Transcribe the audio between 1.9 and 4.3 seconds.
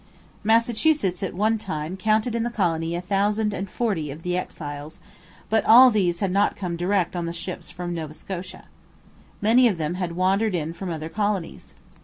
counted in the colony a thousand and forty of